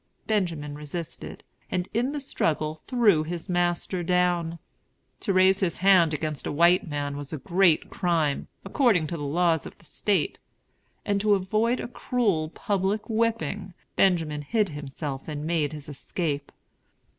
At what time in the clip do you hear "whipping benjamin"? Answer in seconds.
13.11-14.41